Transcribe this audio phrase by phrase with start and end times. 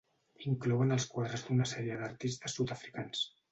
[0.51, 3.25] Inclouen els quadres d'una sèrie d'artistes sud-africans.